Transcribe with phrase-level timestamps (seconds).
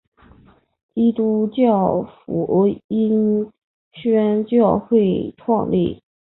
[0.95, 3.51] 基督教福音
[3.91, 6.01] 宣教会创立。